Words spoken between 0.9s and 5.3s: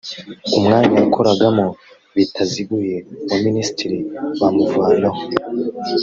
yakoranagamo bitaziguye wa minisitiri bamuvanaho